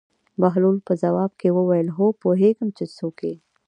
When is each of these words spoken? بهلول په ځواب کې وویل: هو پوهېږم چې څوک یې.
بهلول 0.41 0.77
په 0.87 0.93
ځواب 1.03 1.31
کې 1.39 1.49
وویل: 1.57 1.87
هو 1.97 2.05
پوهېږم 2.21 2.69
چې 2.77 2.85
څوک 2.97 3.17
یې. 3.27 3.35